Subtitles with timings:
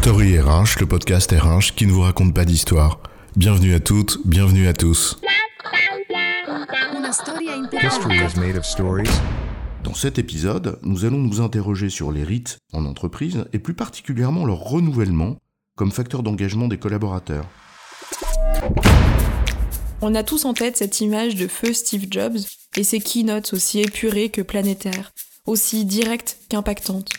[0.00, 3.00] Story RH, le podcast RH qui ne vous raconte pas d'histoire.
[3.34, 5.18] Bienvenue à toutes, bienvenue à tous.
[7.82, 9.10] History is made of stories.
[9.82, 14.46] Dans cet épisode, nous allons nous interroger sur les rites en entreprise et plus particulièrement
[14.46, 15.36] leur renouvellement
[15.74, 17.46] comme facteur d'engagement des collaborateurs.
[20.00, 22.38] On a tous en tête cette image de feu Steve Jobs
[22.76, 25.12] et ses keynotes aussi épurées que planétaires,
[25.44, 27.10] aussi directes qu'impactantes.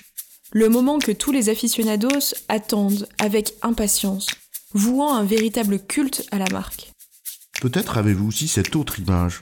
[0.51, 4.25] Le moment que tous les aficionados attendent avec impatience,
[4.73, 6.91] vouant un véritable culte à la marque.
[7.61, 9.41] Peut-être avez-vous aussi cette autre image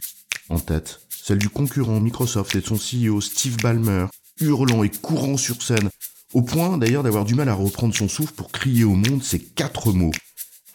[0.50, 4.08] en tête, celle du concurrent Microsoft et de son CEO Steve Ballmer,
[4.42, 5.90] hurlant et courant sur scène,
[6.34, 9.40] au point d'ailleurs d'avoir du mal à reprendre son souffle pour crier au monde ces
[9.40, 10.12] quatre mots.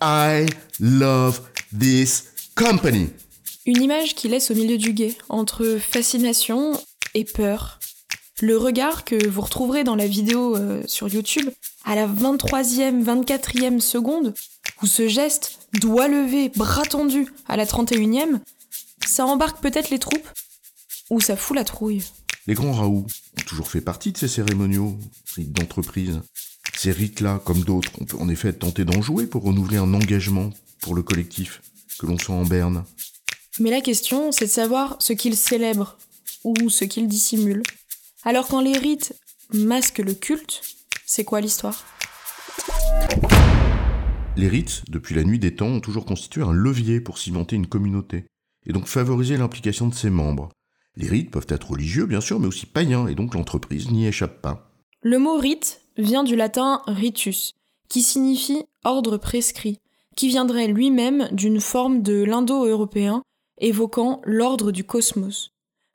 [0.01, 0.47] I
[0.81, 1.43] love
[1.79, 2.25] this
[2.55, 3.11] company.
[3.67, 6.73] Une image qui laisse au milieu du guet, entre fascination
[7.13, 7.81] et peur,
[8.43, 11.49] le regard que vous retrouverez dans la vidéo euh, sur YouTube
[11.85, 14.35] à la 23e, 24e seconde,
[14.83, 18.41] où ce geste, doigt levé, bras tendu à la 31e,
[19.07, 20.29] ça embarque peut-être les troupes,
[21.09, 22.03] ou ça fout la trouille.
[22.49, 23.07] Les grands Raoult
[23.39, 24.99] ont toujours fait partie de ces cérémoniaux,
[25.37, 26.21] rites d'entreprise.
[26.75, 30.51] Ces rites-là, comme d'autres, on peut en effet tenté d'en jouer pour renouveler un engagement
[30.81, 31.63] pour le collectif
[32.01, 32.85] que l'on sent en berne.
[33.61, 35.97] Mais la question, c'est de savoir ce qu'ils célèbrent,
[36.43, 37.63] ou ce qu'ils dissimulent.
[38.25, 39.19] Alors quand les rites
[39.53, 40.63] masquent le culte,
[41.05, 41.85] c'est quoi l'histoire?
[44.37, 47.67] Les rites, depuis la nuit des temps, ont toujours constitué un levier pour cimenter une
[47.67, 48.27] communauté,
[48.65, 50.51] et donc favoriser l'implication de ses membres.
[50.95, 54.41] Les rites peuvent être religieux, bien sûr, mais aussi païens, et donc l'entreprise n'y échappe
[54.41, 54.71] pas.
[55.03, 57.55] Le mot rite vient du latin ritus,
[57.89, 59.81] qui signifie ordre prescrit,
[60.17, 63.23] qui viendrait lui-même d'une forme de l'indo-européen
[63.59, 65.53] évoquant l'ordre du cosmos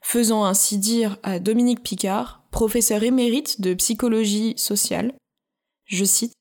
[0.08, 5.14] faisant ainsi dire à Dominique Picard, professeur émérite de psychologie sociale,
[5.84, 6.32] je cite,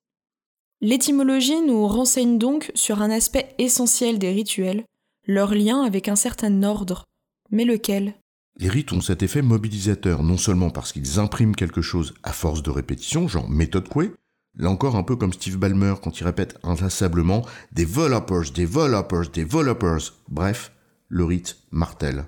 [0.81, 4.85] L'étymologie nous renseigne donc sur un aspect essentiel des rituels,
[5.27, 7.07] leur lien avec un certain ordre.
[7.51, 8.15] Mais lequel?
[8.61, 12.63] Les rites ont cet effet mobilisateur, non seulement parce qu'ils impriment quelque chose à force
[12.63, 14.13] de répétition, genre méthode Coué,
[14.55, 20.13] là encore un peu comme Steve Ballmer quand il répète inlassablement Developers, developers, developers.
[20.29, 20.71] Bref,
[21.09, 22.27] le rite martèle.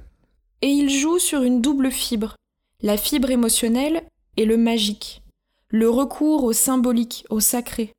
[0.60, 2.34] Et il joue sur une double fibre,
[2.82, 4.02] la fibre émotionnelle
[4.36, 5.22] et le magique,
[5.68, 7.92] le recours au symbolique, au sacré.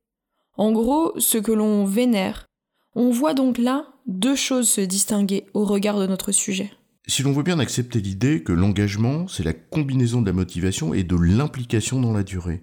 [0.56, 2.46] En gros, ce que l'on vénère.
[2.94, 6.70] On voit donc là deux choses se distinguer au regard de notre sujet.
[7.06, 11.02] Si l'on veut bien accepter l'idée que l'engagement, c'est la combinaison de la motivation et
[11.02, 12.62] de l'implication dans la durée,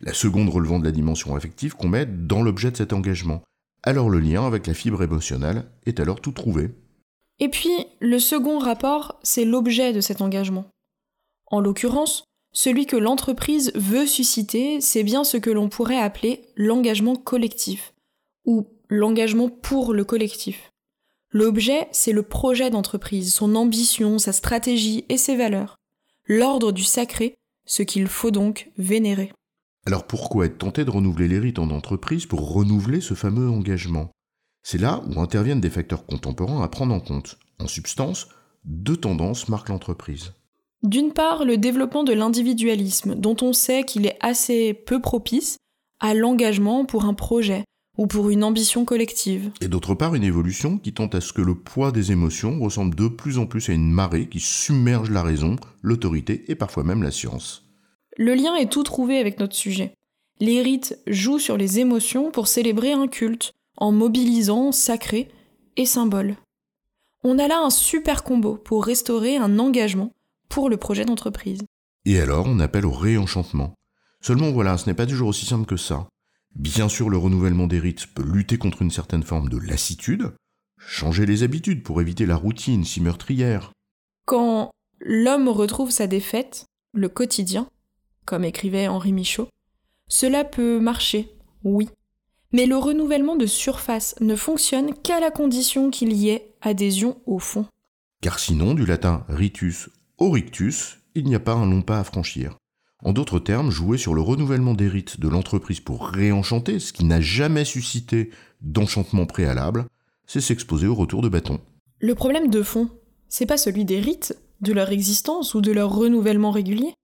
[0.00, 3.42] la seconde relevant de la dimension affective qu'on met dans l'objet de cet engagement,
[3.82, 6.70] alors le lien avec la fibre émotionnelle est alors tout trouvé.
[7.40, 10.66] Et puis, le second rapport, c'est l'objet de cet engagement.
[11.46, 17.16] En l'occurrence, celui que l'entreprise veut susciter, c'est bien ce que l'on pourrait appeler l'engagement
[17.16, 17.92] collectif,
[18.44, 20.70] ou l'engagement pour le collectif.
[21.30, 25.74] L'objet, c'est le projet d'entreprise, son ambition, sa stratégie et ses valeurs.
[26.26, 27.34] L'ordre du sacré,
[27.66, 29.32] ce qu'il faut donc vénérer.
[29.84, 34.10] Alors pourquoi être tenté de renouveler les rites en entreprise pour renouveler ce fameux engagement?
[34.64, 37.38] C'est là où interviennent des facteurs contemporains à prendre en compte.
[37.60, 38.28] En substance,
[38.64, 40.32] deux tendances marquent l'entreprise.
[40.82, 45.58] D'une part, le développement de l'individualisme, dont on sait qu'il est assez peu propice
[46.00, 47.64] à l'engagement pour un projet
[47.96, 49.50] ou pour une ambition collective.
[49.60, 52.94] Et d'autre part, une évolution qui tente à ce que le poids des émotions ressemble
[52.94, 57.02] de plus en plus à une marée qui submerge la raison, l'autorité et parfois même
[57.02, 57.66] la science.
[58.16, 59.92] Le lien est tout trouvé avec notre sujet.
[60.40, 65.28] Les rites jouent sur les émotions pour célébrer un culte, en mobilisant sacré
[65.76, 66.36] et symbole.
[67.22, 70.12] On a là un super combo pour restaurer un engagement
[70.48, 71.62] pour le projet d'entreprise.
[72.04, 73.74] Et alors, on appelle au réenchantement.
[74.20, 76.06] Seulement voilà, ce n'est pas toujours aussi simple que ça.
[76.54, 80.32] Bien sûr, le renouvellement des rites peut lutter contre une certaine forme de lassitude,
[80.78, 83.72] changer les habitudes pour éviter la routine si meurtrière.
[84.26, 84.70] Quand
[85.00, 87.68] l'homme retrouve sa défaite, le quotidien,
[88.24, 89.48] comme écrivait Henri Michaud,
[90.08, 91.34] cela peut marcher,
[91.64, 91.88] oui,
[92.54, 97.40] mais le renouvellement de surface ne fonctionne qu'à la condition qu'il y ait adhésion au
[97.40, 97.66] fond.
[98.22, 102.04] Car sinon, du latin ritus au rictus, il n'y a pas un long pas à
[102.04, 102.56] franchir.
[103.02, 107.04] En d'autres termes, jouer sur le renouvellement des rites de l'entreprise pour réenchanter ce qui
[107.04, 108.30] n'a jamais suscité
[108.60, 109.86] d'enchantement préalable,
[110.24, 111.58] c'est s'exposer au retour de bâton.
[111.98, 112.88] Le problème de fond,
[113.28, 116.94] c'est pas celui des rites, de leur existence ou de leur renouvellement régulier.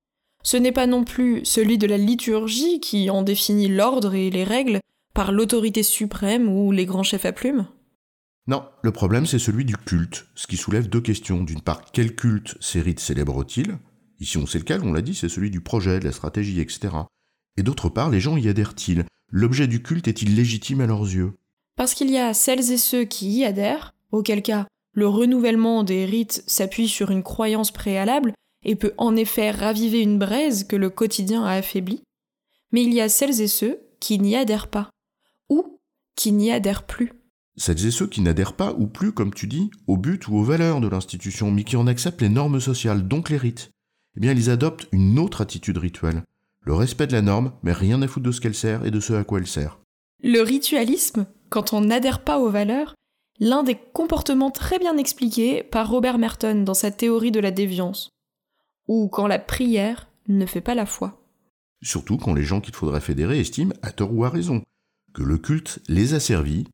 [0.45, 4.45] Ce n'est pas non plus celui de la liturgie qui en définit l'ordre et les
[4.45, 4.79] règles,
[5.21, 7.67] par l'autorité suprême ou les grands chefs à plumes?
[8.47, 11.43] Non, le problème c'est celui du culte, ce qui soulève deux questions.
[11.43, 13.77] D'une part, quel culte ces rites célèbrent-ils
[14.19, 16.95] Ici on sait lequel, on l'a dit, c'est celui du projet, de la stratégie, etc.
[17.59, 19.05] Et d'autre part, les gens y adhèrent-ils?
[19.31, 21.35] L'objet du culte est-il légitime à leurs yeux?
[21.77, 26.07] Parce qu'il y a celles et ceux qui y adhèrent, auquel cas le renouvellement des
[26.07, 28.33] rites s'appuie sur une croyance préalable
[28.65, 32.01] et peut en effet raviver une braise que le quotidien a affaiblie,
[32.73, 34.89] mais il y a celles et ceux qui n'y adhèrent pas,
[35.51, 35.79] ou
[36.17, 37.13] qui n'y adhèrent plus.
[37.57, 40.45] Celles et ceux qui n'adhèrent pas ou plus, comme tu dis, au but ou aux
[40.45, 43.71] valeurs de l'institution, mais qui en acceptent les normes sociales, donc les rites,
[44.17, 46.25] eh bien ils adoptent une autre attitude rituelle,
[46.63, 49.01] le respect de la norme, mais rien à foutre de ce qu'elle sert et de
[49.01, 49.81] ce à quoi elle sert.
[50.23, 52.95] Le ritualisme, quand on n'adhère pas aux valeurs,
[53.39, 58.11] l'un des comportements très bien expliqués par Robert Merton dans sa théorie de la déviance,
[58.87, 61.23] ou quand la prière ne fait pas la foi.
[61.83, 64.63] Surtout quand les gens qu'il faudrait fédérer estiment, à tort ou à raison,
[65.15, 66.65] que le culte les a servis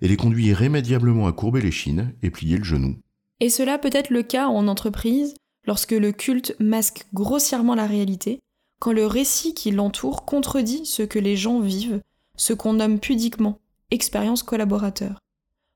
[0.00, 2.96] et les conduit irrémédiablement à courber les chines et plier le genou.
[3.40, 5.34] Et cela peut être le cas en entreprise
[5.66, 8.40] lorsque le culte masque grossièrement la réalité,
[8.80, 12.00] quand le récit qui l'entoure contredit ce que les gens vivent,
[12.36, 15.18] ce qu'on nomme pudiquement expérience collaborateur.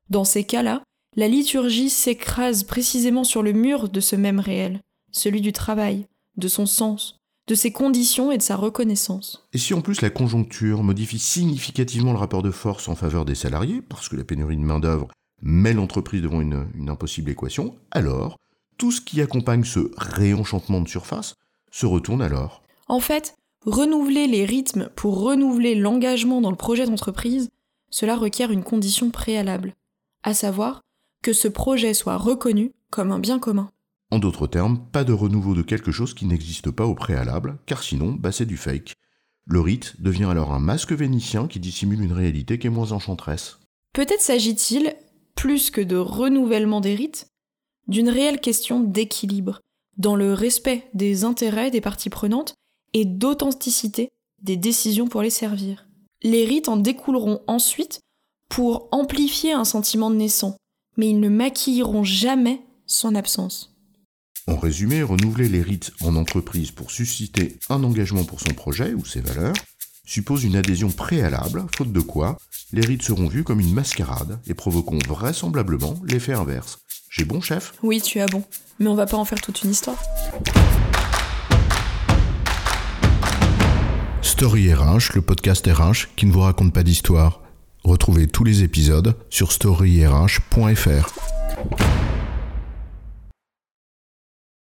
[0.09, 0.83] Dans ces cas-là,
[1.15, 4.81] la liturgie s'écrase précisément sur le mur de ce même réel,
[5.11, 6.07] celui du travail,
[6.37, 9.47] de son sens, de ses conditions et de sa reconnaissance.
[9.53, 13.35] Et si en plus la conjoncture modifie significativement le rapport de force en faveur des
[13.35, 15.09] salariés, parce que la pénurie de main-d'œuvre
[15.41, 18.37] met l'entreprise devant une, une impossible équation, alors
[18.77, 21.35] tout ce qui accompagne ce réenchantement de surface
[21.71, 22.63] se retourne alors.
[22.87, 23.35] En fait,
[23.65, 27.49] renouveler les rythmes pour renouveler l'engagement dans le projet d'entreprise,
[27.89, 29.73] cela requiert une condition préalable,
[30.23, 30.81] à savoir
[31.21, 33.69] que ce projet soit reconnu comme un bien commun.
[34.13, 37.81] En d'autres termes, pas de renouveau de quelque chose qui n'existe pas au préalable, car
[37.81, 38.93] sinon, bah, c'est du fake.
[39.47, 43.57] Le rite devient alors un masque vénitien qui dissimule une réalité qui est moins enchanteresse.
[43.91, 44.95] Peut-être s'agit-il,
[45.33, 47.25] plus que de renouvellement des rites,
[47.87, 49.61] d'une réelle question d'équilibre,
[49.97, 52.53] dans le respect des intérêts des parties prenantes
[52.93, 54.11] et d'authenticité
[54.43, 55.87] des décisions pour les servir.
[56.21, 58.01] Les rites en découleront ensuite
[58.47, 60.55] pour amplifier un sentiment naissant,
[60.97, 63.72] mais ils ne maquilleront jamais son absence.
[64.47, 69.05] En résumé, renouveler les rites en entreprise pour susciter un engagement pour son projet ou
[69.05, 69.53] ses valeurs
[70.05, 72.37] suppose une adhésion préalable, faute de quoi
[72.73, 76.79] les rites seront vus comme une mascarade et provoqueront vraisemblablement l'effet inverse.
[77.09, 77.73] J'ai bon chef?
[77.83, 78.43] Oui, tu as bon,
[78.79, 79.97] mais on va pas en faire toute une histoire.
[84.21, 87.41] Story RH, le podcast RH qui ne vous raconte pas d'histoire.
[87.83, 91.42] Retrouvez tous les épisodes sur storyrh.fr.